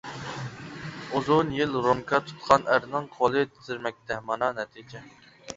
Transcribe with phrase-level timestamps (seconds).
[1.19, 5.05] ئۇزۇن يىل رومكا تۇتقان ئەرنىڭ قولى تىترىمەكتە، مانا نەتىجە.